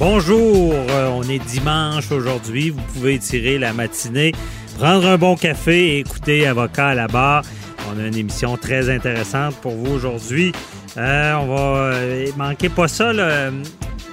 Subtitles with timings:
[0.00, 2.70] Bonjour, euh, on est dimanche aujourd'hui.
[2.70, 4.32] Vous pouvez tirer la matinée,
[4.78, 7.44] prendre un bon café et écouter Avocat à la barre.
[7.86, 10.52] On a une émission très intéressante pour vous aujourd'hui.
[10.96, 13.12] Euh, on va euh, manquer pas ça.
[13.12, 13.18] Il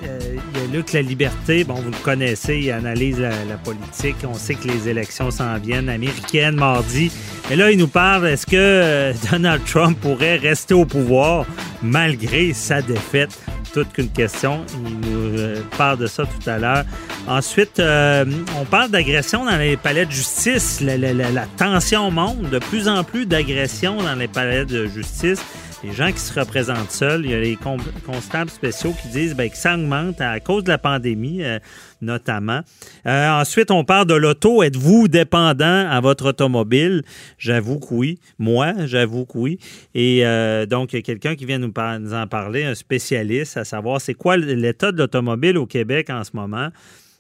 [0.04, 4.18] y a Luc La Liberté, bon, vous le connaissez, il analyse la, la politique.
[4.30, 7.14] On sait que les élections s'en viennent américaines mardi.
[7.50, 11.46] Mais là, il nous parle, est-ce que Donald Trump pourrait rester au pouvoir
[11.82, 13.40] malgré sa défaite?
[13.74, 14.64] Toute qu'une question.
[14.86, 16.84] Il nous euh, parle de ça tout à l'heure.
[17.28, 18.26] Ensuite, euh,
[18.60, 20.82] on parle d'agression dans les palais de justice.
[20.82, 22.50] La, la- tension monte.
[22.50, 25.40] De plus en plus d'agressions dans les palais de justice
[25.84, 27.26] les gens qui se représentent seuls.
[27.26, 30.64] Il y a les con- constables spéciaux qui disent ben, que ça augmente à cause
[30.64, 31.60] de la pandémie, euh,
[32.02, 32.62] notamment.
[33.06, 34.64] Euh, ensuite, on parle de l'auto.
[34.64, 37.04] Êtes-vous dépendant à votre automobile?
[37.38, 38.20] J'avoue que oui.
[38.40, 39.60] Moi, j'avoue que oui.
[39.94, 41.74] Et euh, donc, il y a quelqu'un qui vient nous
[42.14, 46.32] en parler, un spécialiste, à savoir c'est quoi l'état de l'automobile au Québec en ce
[46.34, 46.70] moment?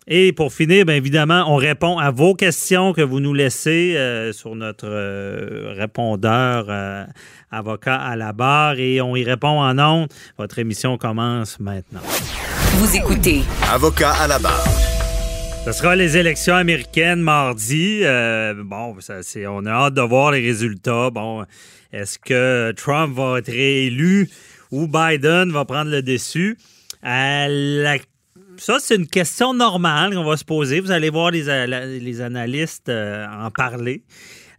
[0.09, 4.31] Et pour finir, bien évidemment, on répond à vos questions que vous nous laissez euh,
[4.31, 7.03] sur notre euh, répondeur euh,
[7.51, 10.07] avocat à la barre et on y répond en ondes.
[10.37, 11.99] Votre émission commence maintenant.
[12.77, 14.65] Vous écoutez Avocat à la barre.
[15.65, 17.99] Ce sera les élections américaines mardi.
[18.03, 21.09] Euh, bon, ça, c'est, on a hâte de voir les résultats.
[21.09, 21.43] Bon,
[21.91, 24.29] est-ce que Trump va être réélu
[24.71, 26.57] ou Biden va prendre le dessus?
[27.05, 27.97] Euh, la-
[28.59, 30.79] ça, c'est une question normale qu'on va se poser.
[30.79, 34.03] Vous allez voir les, les analystes euh, en parler.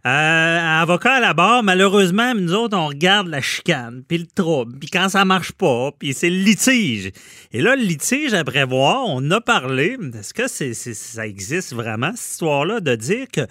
[0.05, 4.79] Euh, avocat à la barre, malheureusement, nous autres, on regarde la chicane, puis le trouble,
[4.79, 7.11] puis quand ça marche pas, puis c'est le litige.
[7.51, 9.97] Et là, le litige à prévoir, on a parlé.
[10.17, 13.41] Est-ce que ça existe vraiment, cette histoire-là, de dire que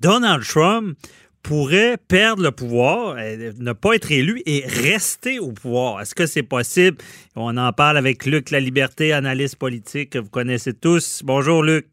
[0.00, 0.98] Donald Trump
[1.44, 6.00] pourrait perdre le pouvoir, euh, ne pas être élu et rester au pouvoir.
[6.00, 6.96] Est-ce que c'est possible?
[7.36, 11.20] On en parle avec Luc La Liberté, analyste politique que vous connaissez tous.
[11.22, 11.86] Bonjour, Luc.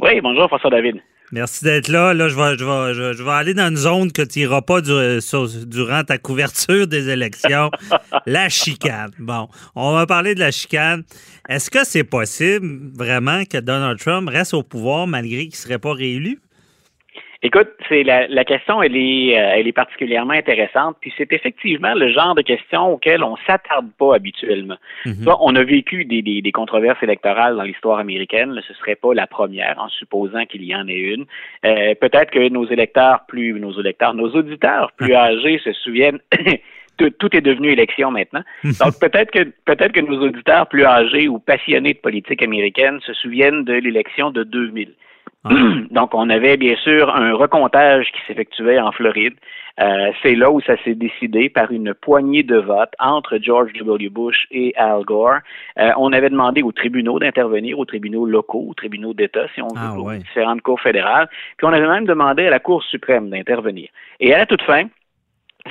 [0.00, 0.96] Oui, bonjour François David.
[1.30, 2.12] Merci d'être là.
[2.14, 4.40] Là, je vais, je vais, je vais, je vais aller dans une zone que tu
[4.40, 7.70] n'iras pas du- sur- durant ta couverture des élections.
[8.26, 9.10] la chicane.
[9.18, 11.04] Bon, on va parler de la chicane.
[11.48, 15.78] Est-ce que c'est possible vraiment que Donald Trump reste au pouvoir malgré qu'il ne serait
[15.78, 16.40] pas réélu?
[17.40, 21.94] Écoute, c'est la, la question, elle est, euh, elle est particulièrement intéressante, puis c'est effectivement
[21.94, 24.74] le genre de question auquel on s'attarde pas habituellement.
[25.06, 25.24] Mhm.
[25.40, 28.50] On a vécu des, des, des controverses électorales dans l'histoire américaine.
[28.50, 31.26] Là, ce serait pas la première, en supposant qu'il y en ait une.
[31.64, 36.18] Euh, Peut-être que nos électeurs plus, nos électeurs, nos auditeurs plus âgés se souviennent.
[36.98, 38.42] Tout, tout est devenu élection maintenant.
[38.64, 43.12] Donc peut-être que peut-être que nos auditeurs plus âgés ou passionnés de politique américaine se
[43.12, 44.94] souviennent de l'élection de 2000.
[45.90, 49.34] Donc, on avait bien sûr un recomptage qui s'effectuait en Floride.
[49.80, 54.08] Euh, c'est là où ça s'est décidé par une poignée de votes entre George W.
[54.08, 55.38] Bush et Al Gore.
[55.78, 59.68] Euh, on avait demandé aux tribunaux d'intervenir, aux tribunaux locaux, aux tribunaux d'État, si on
[59.68, 61.28] veut, Ah, aux différentes cours fédérales.
[61.56, 63.88] Puis on avait même demandé à la Cour suprême d'intervenir.
[64.18, 64.86] Et à la toute fin,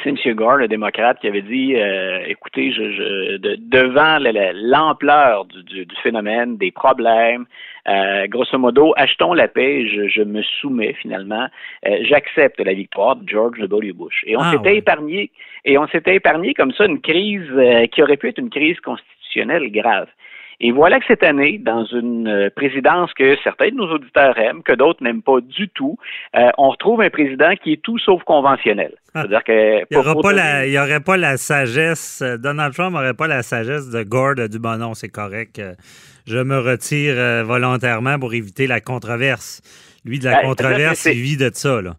[0.04, 0.36] c'est M.
[0.36, 5.46] Gore, le démocrate, qui avait dit euh, écoutez, je, je, de- devant la- la- l'ampleur
[5.46, 7.46] du, du- du phénomène, des problèmes,
[7.88, 11.48] euh, grosso modo, achetons la paix, je, je me soumets finalement,
[11.88, 13.94] euh, j'accepte la victoire de George W.
[13.94, 14.24] Bush.
[14.28, 14.78] Et on Ah, s'était ouais.
[14.78, 15.32] épargné,
[15.66, 18.80] et on s'était épargné comme ça une crise euh, qui aurait pu être une crise
[18.82, 20.08] constitutionnelle grave.
[20.60, 24.64] Et voilà que cette année, dans une euh, présidence que certains de nos auditeurs aiment,
[24.64, 25.98] que d'autres n'aiment pas du tout,
[26.36, 28.94] euh, on retrouve un président qui est tout sauf conventionnel.
[29.14, 29.80] C'est-à-dire que.
[29.82, 30.10] Il n'y aurait,
[30.80, 34.58] aurait pas la sagesse, euh, Donald Trump n'aurait pas la sagesse de Gore de du
[34.58, 35.62] bon non, c'est correct.
[36.26, 39.62] Je me retire volontairement pour éviter la controverse.
[40.04, 41.82] Lui, de la Ben, controverse, il vit de ça.
[41.82, 41.94] Là.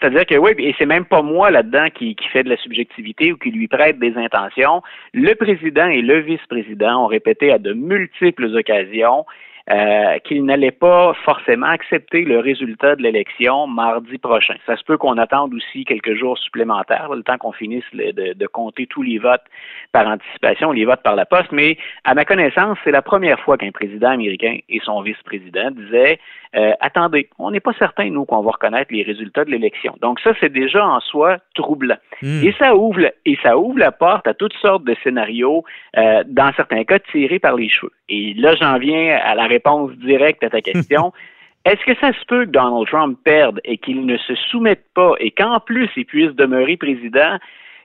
[0.00, 3.32] C'est-à-dire que oui, et c'est même pas moi là-dedans qui, qui fait de la subjectivité
[3.32, 4.82] ou qui lui prête des intentions.
[5.12, 9.26] Le président et le vice-président ont répété à de multiples occasions
[9.70, 14.54] euh, qu'il n'allait pas forcément accepter le résultat de l'élection mardi prochain.
[14.66, 18.86] Ça se peut qu'on attende aussi quelques jours supplémentaires, le temps qu'on finisse de, compter
[18.86, 19.44] tous les votes
[19.92, 23.56] par anticipation, les votes par la poste, mais à ma connaissance, c'est la première fois
[23.56, 26.18] qu'un président américain et son vice-président disaient
[26.56, 29.94] euh, attendez, on n'est pas certain, nous, qu'on va reconnaître les résultats de l'élection.
[30.00, 31.96] Donc ça, c'est déjà en soi troublant.
[32.22, 32.44] Hmm.
[32.44, 35.64] Et ça ouvre et ça ouvre la porte à toutes sortes de scénarios,
[35.96, 37.92] euh, dans certains cas tirés par les cheveux.
[38.08, 41.12] Et là, j'en viens à la réponse directe à ta question.
[41.64, 45.12] Est-ce que ça se peut que Donald Trump perde et qu'il ne se soumette pas
[45.20, 47.38] et qu'en plus il puisse demeurer président?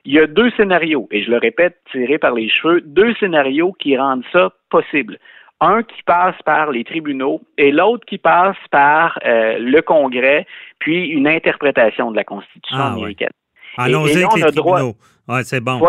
[0.06, 3.72] Il y a deux scénarios, et je le répète, tirés par les cheveux, deux scénarios
[3.72, 5.18] qui rendent ça possible
[5.60, 10.46] un qui passe par les tribunaux et l'autre qui passe par euh, le Congrès,
[10.78, 13.30] puis une interprétation de la Constitution ah, américaine.
[13.76, 14.96] Allons-y avec les tribunaux.
[15.28, 15.80] Ouais, c'est bon.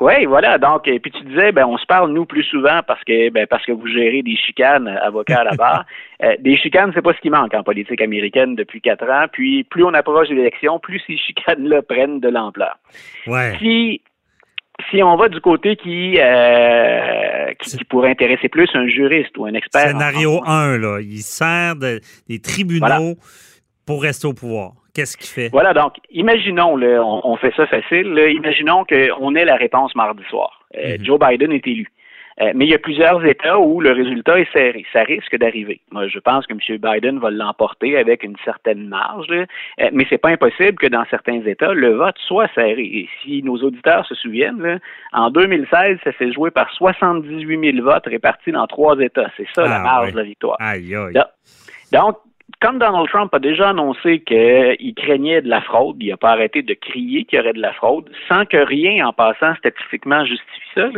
[0.00, 0.56] Oui, voilà.
[0.56, 3.46] Donc, et puis tu disais, ben, on se parle nous plus souvent parce que, ben,
[3.46, 5.84] parce que vous gérez des chicanes, avocats à la barre.
[6.22, 9.26] Euh, des chicanes, c'est pas ce qui manque en politique américaine depuis quatre ans.
[9.30, 12.78] Puis, plus on approche de l'élection, plus ces chicanes-là prennent de l'ampleur.
[13.26, 13.56] Ouais.
[13.58, 14.00] Si
[14.90, 19.52] si on va du côté qui, euh, qui, pourrait intéresser plus un juriste ou un
[19.52, 19.88] expert.
[19.88, 23.16] Scénario 1, là, il sert des tribunaux
[23.84, 24.72] pour rester au pouvoir.
[24.94, 25.48] Qu'est-ce qu'il fait?
[25.50, 30.64] Voilà, donc, imaginons, là, on, fait ça facile, imaginons qu'on ait la réponse mardi soir.
[30.76, 31.04] Euh, mhm.
[31.04, 31.88] Joe Biden est élu.
[32.40, 34.84] Euh, mais il y a plusieurs États où le résultat est serré.
[34.92, 35.80] Ça risque d'arriver.
[35.90, 36.78] Moi, je pense que M.
[36.78, 41.42] Biden va l'emporter avec une certaine marge, euh, mais c'est pas impossible que dans certains
[41.44, 42.82] États, le vote soit serré.
[42.82, 44.80] Et si nos auditeurs se souviennent,
[45.12, 49.30] en 2016, ça s'est joué par 78 000 votes répartis dans trois États.
[49.36, 50.56] C'est ça la ah, marge de la victoire.
[50.60, 51.14] Aïe, aïe.
[51.92, 52.16] Donc,
[52.60, 56.62] comme Donald Trump a déjà annoncé qu'il craignait de la fraude, il n'a pas arrêté
[56.62, 60.68] de crier qu'il y aurait de la fraude, sans que rien en passant statistiquement justifie
[60.74, 60.88] ça.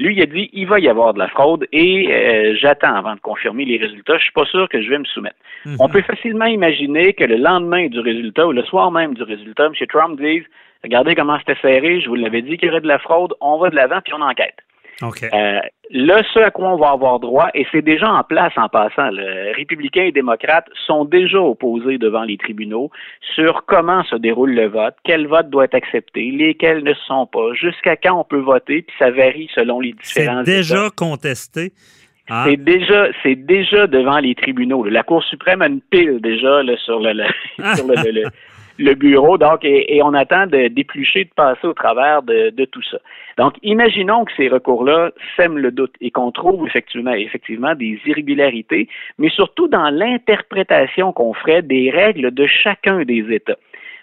[0.00, 3.14] Lui, il a dit il va y avoir de la fraude et euh, j'attends avant
[3.14, 4.18] de confirmer les résultats.
[4.18, 5.36] Je suis pas sûr que je vais me soumettre.
[5.66, 5.76] Mhm.
[5.78, 9.66] On peut facilement imaginer que le lendemain du résultat ou le soir même du résultat,
[9.66, 9.86] M.
[9.88, 10.42] Trump dise
[10.82, 13.58] regardez comment c'était serré, je vous l'avais dit qu'il y aurait de la fraude, on
[13.58, 14.56] va de l'avant puis on enquête.
[15.02, 15.60] Euh,
[15.90, 19.10] là, ce à quoi on va avoir droit, et c'est déjà en place en passant,
[19.10, 22.90] le républicains et démocrates sont déjà opposés devant les tribunaux
[23.34, 27.52] sur comment se déroule le vote, quel vote doit être accepté, lesquels ne sont pas,
[27.54, 30.42] jusqu'à quand on peut voter, puis ça varie selon les différents.
[30.44, 31.72] C'est déjà contesté.
[32.30, 32.46] Ah.
[32.46, 34.84] C'est déjà, c'est déjà devant les tribunaux.
[34.84, 37.24] La Cour suprême a une pile déjà sur le,
[37.76, 38.22] sur le, le
[38.78, 39.38] bureau.
[39.38, 42.98] Donc, et, on attend de d'éplucher, de passer au travers de, de, tout ça.
[43.38, 48.88] Donc, imaginons que ces recours-là sèment le doute et qu'on trouve effectivement, effectivement des irrégularités,
[49.18, 53.56] mais surtout dans l'interprétation qu'on ferait des règles de chacun des États.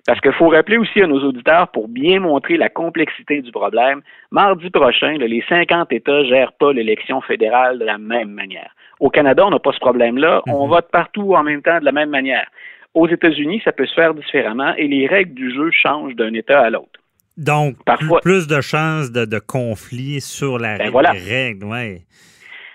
[0.07, 4.01] Parce qu'il faut rappeler aussi à nos auditeurs, pour bien montrer la complexité du problème,
[4.31, 8.71] mardi prochain, les 50 États gèrent pas l'élection fédérale de la même manière.
[8.99, 10.41] Au Canada, on n'a pas ce problème-là.
[10.47, 10.69] On mhm.
[10.69, 12.47] vote partout en même temps de la même manière.
[12.93, 16.59] Aux États-Unis, ça peut se faire différemment et les règles du jeu changent d'un État
[16.59, 16.99] à l'autre.
[17.37, 21.65] Donc, Parfois, plus de chances de, de conflits sur la ben règle.
[21.65, 22.01] Ouais.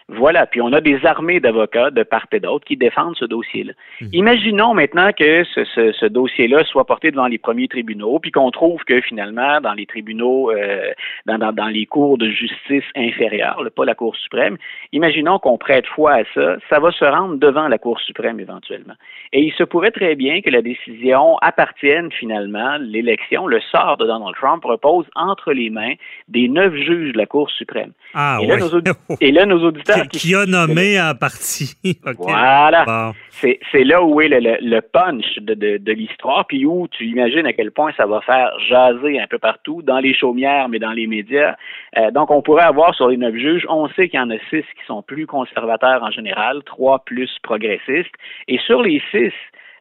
[0.09, 3.73] Voilà, puis on a des armées d'avocats de part et d'autre qui défendent ce dossier-là.
[4.01, 4.09] Mhm.
[4.13, 8.53] Imaginons maintenant que ce, ce, ce dossier-là soit porté devant les premiers tribunaux, puis qu'on
[8.53, 10.93] trouve que finalement, dans les tribunaux, euh,
[11.27, 14.57] dans, dans, dans, les cours de justice inférieures, pas la Cour suprême,
[14.93, 18.95] imaginons qu'on prête foi à ça, ça va se rendre devant la Cour suprême éventuellement.
[19.33, 24.07] Et il se pourrait très bien que la décision appartienne finalement, l'élection, le sort de
[24.07, 25.95] Donald Trump repose entre les mains
[26.29, 27.93] des neuf juges de la Cour suprême.
[28.15, 28.71] Ah, et, là, nos
[29.21, 31.77] et là, nos auditeurs qui, a nommé en partie.
[32.19, 33.13] Voilà.
[33.41, 37.93] C'est là où est le, punch de, l'histoire, puis où tu imagines à quel point
[37.97, 41.57] ça va faire jaser un peu partout, dans les chaumières, mais dans les médias.
[41.97, 44.39] Euh, donc, on pourrait avoir sur les neuf juges, on sait qu'il y en a
[44.51, 48.15] six qui sont plus conservateurs en général, trois plus progressistes.
[48.49, 49.33] Et sur les six,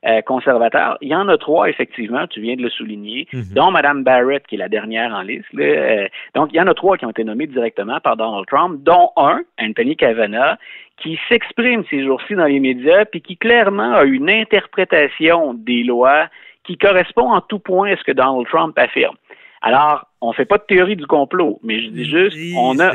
[0.05, 0.97] euh, conservateurs.
[1.01, 3.43] Il y en a trois, effectivement, tu viens de le souligner, mhm.
[3.53, 5.47] dont Mme Barrett, qui est la dernière en liste.
[5.57, 8.83] Euh, donc, il y en a trois qui ont été nommés directement par Donald Trump,
[8.83, 10.57] dont un, Anthony Kavanaugh,
[11.01, 16.27] qui s'exprime ces jours-ci dans les médias, puis qui clairement a une interprétation des lois
[16.63, 19.15] qui correspond en tout point à ce que Donald Trump affirme.
[19.61, 22.91] Alors, on ne fait pas de théorie du complot, mais je dis juste, on a,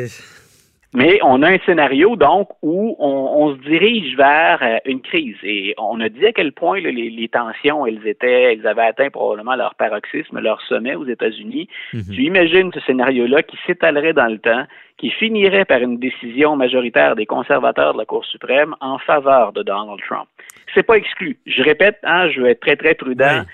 [0.92, 5.36] mais on a un scénario, donc, où on, se dirige vers euh, une crise.
[5.42, 9.54] Et on a dit à quel point les, tensions, elles étaient, elles avaient atteint probablement
[9.54, 11.68] leur paroxysme, leur sommet aux États-Unis.
[11.92, 12.02] Mhm.
[12.12, 14.64] Tu imagines ce scénario-là qui s'étalerait dans le temps,
[14.98, 19.62] qui finirait par une décision majoritaire des conservateurs de la Cour suprême en faveur de
[19.62, 20.26] Donald Trump.
[20.74, 21.38] C'est pas exclu.
[21.46, 23.44] Je répète, hein, je veux être très, très prudent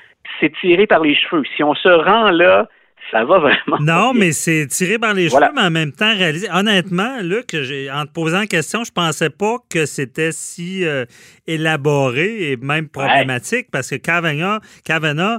[0.40, 1.42] c'est tiré par les cheveux.
[1.56, 2.68] Si on se rend là,
[3.10, 3.78] ça va vraiment.
[3.80, 5.46] Non, mais c'est tiré par les Voilà.
[5.48, 6.48] cheveux, mais en même temps réalisé.
[6.52, 7.54] Honnêtement, Luc,
[7.92, 11.04] en te posant la question, je pensais pas que c'était si euh,
[11.46, 15.38] élaboré et même problématique parce que Kavanaugh, Kavanaugh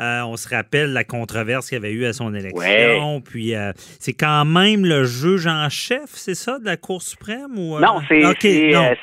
[0.00, 3.20] euh, on se rappelle la controverse qu'il y avait eu à son élection.
[3.20, 7.56] Puis euh, c'est quand même le juge en chef, c'est ça, de la Cour suprême?
[7.56, 7.80] Ou, euh?
[7.80, 8.20] Non, c'est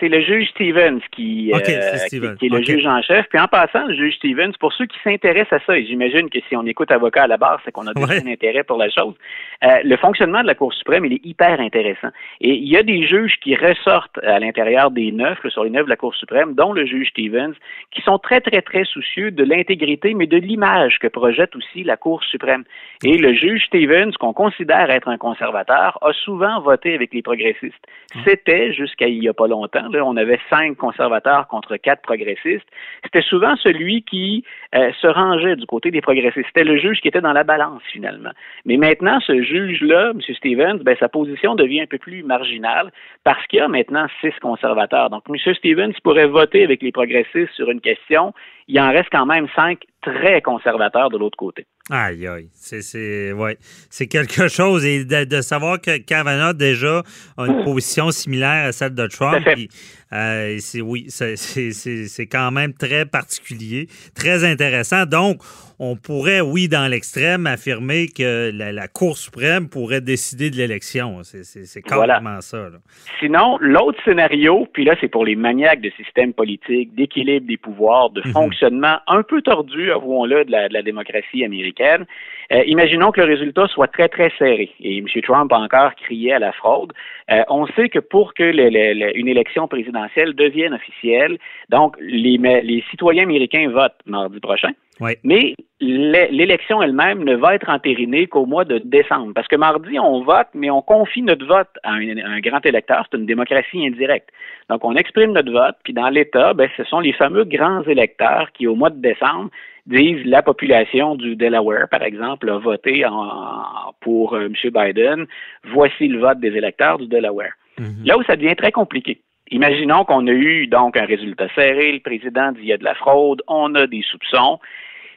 [0.09, 3.25] le juge Stevens qui, c'est qui- est le juge en chef.
[3.29, 6.39] Puis en passant, le juge Stevens, pour ceux qui s'intéressent à ça, et j'imagine que
[6.49, 8.21] si on écoute avocat à la barre, c'est qu'on a Ouais.
[8.23, 9.13] un intérêt pour la chose.
[9.61, 12.09] le fonctionnement de la Cour suprême, il est hyper intéressant.
[12.41, 15.85] Et il y a des juges qui ressortent à l'intérieur des neuf, sur les neuf
[15.85, 17.53] de la Cour suprême, dont le juge Stevens,
[17.91, 21.97] qui sont très, très, très soucieux de l'intégrité, mais de l'image que projette aussi la
[21.97, 22.63] Cour suprême.
[23.03, 27.85] Et le juge Stevens, qu'on considère être un conservateur, a souvent voté avec les progressistes.
[28.25, 32.67] C'était, jusqu'à il y a pas longtemps, là, on avait cinq conservateurs contre quatre progressistes.
[33.03, 34.43] C'était souvent celui qui
[34.75, 36.47] euh, se rangeait du côté des progressistes.
[36.47, 38.31] C'était le juge qui était dans la balance, finalement.
[38.65, 40.21] Mais maintenant, ce juge-là, M.
[40.35, 42.91] Stevens, ben, sa position devient un peu plus marginale
[43.23, 45.09] parce qu'il y a maintenant six conservateurs.
[45.09, 45.53] Donc, M.
[45.55, 48.33] Stevens pourrait voter avec les progressistes sur une question.
[48.67, 51.67] Il en reste quand même cinq très conservateurs de l'autre côté.
[51.89, 52.47] Aïe, aïe.
[52.53, 53.57] C'est, ouais.
[53.89, 54.85] c'est quelque chose.
[54.85, 57.01] Et de, de savoir que Kavanaugh, déjà,
[57.37, 59.43] a une position similaire à celle de Trump.
[59.53, 59.67] Puis,
[60.13, 65.05] euh, c'est, oui, c'est, quand même très particulier, très intéressant.
[65.05, 65.41] Donc,
[65.79, 71.21] on pourrait, oui, dans l'extrême, affirmer que la, la Cour suprême pourrait décider de l'élection.
[71.23, 71.41] C'est,
[71.89, 72.13] Voilà.
[72.19, 72.57] carrément ça.
[72.69, 72.77] Là.
[73.19, 78.11] Sinon, l'autre scénario, puis là, c'est pour les maniaques de système politique, d'équilibre des pouvoirs,
[78.11, 78.31] de Mhm.
[78.33, 81.70] fonctionnement un peu tordu, avouons-le, de la, de la démocratie américaine.
[81.79, 84.71] Euh, imaginons que le résultat soit très, très serré.
[84.81, 85.05] Et M.
[85.23, 86.91] Trump a encore crié à la fraude.
[87.31, 91.37] Euh, on sait que pour que le- le- le- une élection présidentielle devienne officielle,
[91.69, 94.71] donc les, les citoyens américains votent mardi prochain.
[94.99, 95.13] Oui.
[95.23, 99.31] Mais l'é- l'élection elle-même ne va être entérinée qu'au mois de décembre.
[99.33, 103.05] Parce que mardi, on vote, mais on confie notre vote à un, un grand électeur.
[103.09, 104.29] C'est une démocratie indirecte.
[104.69, 108.51] Donc, on exprime notre vote, puis dans l'État, ben, ce sont les fameux grands électeurs
[108.53, 109.49] qui, au mois de décembre,
[109.85, 114.53] disent la population du Delaware, par exemple, a voté en- pour euh, M.
[114.71, 115.25] Biden.
[115.65, 117.53] Voici le vote des électeurs du Delaware.
[117.79, 118.05] Mhm.
[118.05, 119.19] Là où ça devient très compliqué.
[119.49, 122.83] Imaginons qu'on a eu donc un résultat serré, le président dit il y a de
[122.85, 124.59] la fraude, on a des soupçons.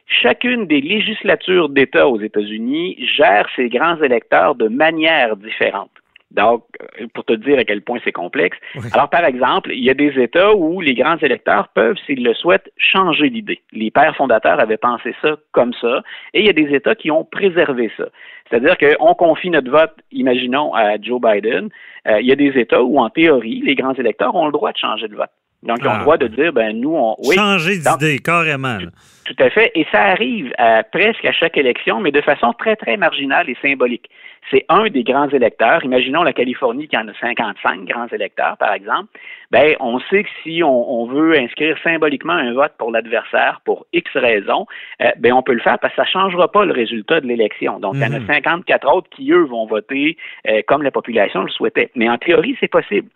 [0.07, 5.89] Chacune des législatures d'État aux États-Unis gère ses grands électeurs de manière différente.
[6.35, 6.63] Donc,
[6.99, 8.57] euh, pour te dire à quel point c'est complexe.
[8.75, 8.87] Oui.
[8.93, 12.33] Alors, par exemple, il y a des États où les grands électeurs peuvent, s'ils le
[12.33, 13.61] souhaitent, changer d'idée.
[13.71, 17.09] Les pères fondateurs avaient pensé ça comme ça, et il y a des États qui
[17.09, 18.05] ont préservé ça.
[18.49, 21.69] C'est-à-dire qu'on confie notre vote, imaginons, à Joe Biden.
[22.07, 24.71] Euh, il y a des États où, en théorie, les grands électeurs ont le droit
[24.71, 25.31] de changer de vote.
[25.65, 25.97] Donc, ils ont Ah.
[25.97, 27.15] le droit de dire, ben nous, on...
[27.25, 28.77] Oui, Changer d'idée, carrément.
[28.77, 28.87] là.
[29.25, 29.71] tout à fait.
[29.75, 33.57] Et ça arrive à, presque à chaque élection, mais de façon très, très marginale et
[33.61, 34.09] symbolique.
[34.51, 35.83] C'est un des grands électeurs.
[35.83, 39.07] Imaginons la Californie qui en a 55 grands électeurs, par exemple.
[39.49, 43.87] Ben, on sait que si on, on veut inscrire symboliquement un vote pour l'adversaire pour
[43.91, 44.67] X raisons,
[45.01, 47.79] euh, ben, on peut le faire parce que ça changera pas le résultat de l'élection.
[47.79, 48.27] Donc, il y en a Mhm.
[48.27, 50.15] 54 autres qui, eux, vont voter
[50.47, 51.89] euh, comme la population le souhaitait.
[51.95, 53.07] Mais en théorie, c'est possible.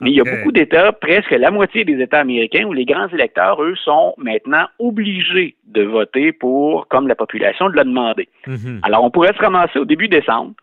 [0.00, 3.08] Mais il y a beaucoup d'États, presque la moitié des États américains, où les grands
[3.08, 8.28] électeurs, eux, sont maintenant obligés de voter pour, comme la population l'a demandé.
[8.46, 8.80] Mhm.
[8.82, 10.54] Alors, on pourrait se ramasser au début décembre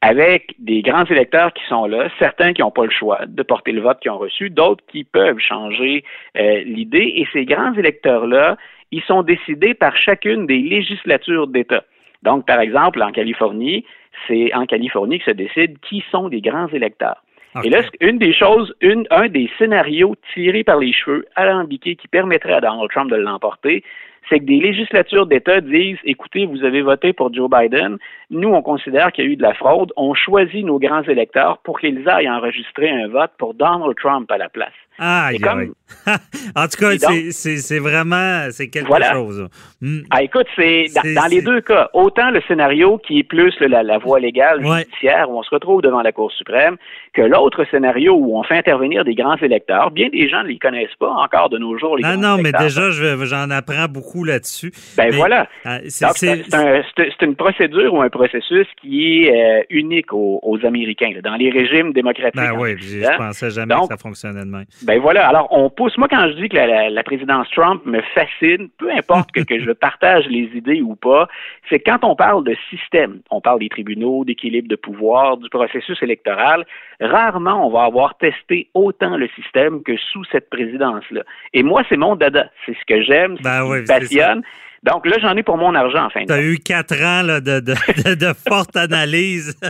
[0.00, 3.72] avec des grands électeurs qui sont là, certains qui n'ont pas le choix de porter
[3.72, 6.04] le vote qu'ils ont reçu, d'autres qui peuvent changer
[6.36, 7.14] euh, l'idée.
[7.16, 8.58] Et ces grands électeurs-là,
[8.90, 11.84] ils sont décidés par chacune des législatures d'État.
[12.22, 13.86] Donc, par exemple, en Californie,
[14.28, 17.23] c'est en Californie que se décide qui sont les grands électeurs.
[17.62, 22.08] Et là, une des choses, une, un des scénarios tirés par les cheveux, alambiqués, qui
[22.08, 23.84] permettrait à Donald Trump de l'emporter,
[24.28, 27.98] c'est que des législatures d'État disent, écoutez, vous avez voté pour Joe Biden,
[28.30, 31.58] nous, on considère qu'il y a eu de la fraude, on choisit nos grands électeurs
[31.58, 34.72] pour qu'ils aillent enregistrer un vote pour Donald Trump à la place.
[34.98, 35.74] Aïe, C'est comme-
[36.56, 36.90] en tout cas,
[37.30, 39.12] c'est- vraiment c'est quelque Voilà.
[39.12, 39.48] chose.
[39.80, 40.00] Hmm.
[40.10, 43.98] Ah, écoute, c'est dans, les deux cas, autant le scénario qui est plus la, la
[43.98, 44.80] voie légale Ouais.
[44.84, 46.76] judiciaire où on se retrouve devant la Cour suprême,
[47.12, 49.90] que l'autre scénario où on fait intervenir des grands électeurs.
[49.90, 51.96] Bien des gens ne les connaissent pas encore de nos jours.
[51.96, 54.72] Les Non, non, mais déjà, je j'en apprends beaucoup là-dessus.
[54.96, 55.48] Ben Mais, voilà.
[55.66, 56.82] euh, c'est- un-
[57.22, 61.10] une procédure ou un processus qui est euh, unique aux, aux Américains.
[61.14, 61.20] là.
[61.22, 62.34] Dans les régimes démocratiques.
[62.36, 64.64] Ben en oui, je je pensais jamais Donc- que ça fonctionnait de même.
[64.86, 65.26] Ben voilà.
[65.28, 65.96] Alors, on pousse.
[65.98, 69.40] Moi, quand je dis que la, la- la présidence Trump me fascine, peu importe que,
[69.40, 71.28] que je partage les idées ou pas,
[71.70, 76.02] c'est quand on parle de système, on parle des tribunaux, d'équilibre de pouvoir, du processus
[76.02, 76.64] électoral,
[77.00, 81.22] rarement on va avoir testé autant le système que sous cette présidence-là.
[81.52, 82.50] Et moi, c'est mon dada.
[82.66, 84.42] C'est ce que j'aime, c'est Ben ce qui oui, me c'est passionne.
[84.84, 87.22] Donc là, j'en ai pour mon argent, en fin de Tu as eu quatre ans
[87.22, 87.74] là, de, de,
[88.04, 89.56] de, de forte analyse.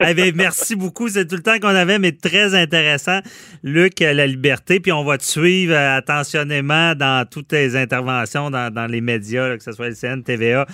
[0.00, 1.08] Eh bien, merci beaucoup.
[1.08, 3.20] C'est tout le temps qu'on avait, mais très intéressant.
[3.62, 4.80] Luc, euh, la liberté.
[4.80, 9.48] Puis on va te suivre euh, attentionnément dans toutes tes interventions dans, dans les médias,
[9.48, 10.66] là, que ce soit LCN, TVA,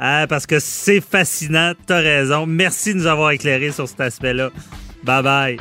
[0.00, 1.72] euh, parce que c'est fascinant.
[1.86, 2.46] Tu as raison.
[2.46, 4.50] Merci de nous avoir éclairé sur cet aspect-là.
[5.04, 5.56] Bye bye.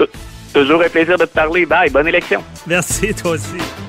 [0.54, 1.66] Toujours un plaisir de te parler.
[1.66, 1.90] Bye.
[1.90, 2.44] Bonne élection.
[2.68, 3.85] Merci, toi aussi.